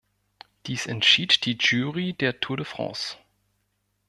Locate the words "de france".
2.57-3.17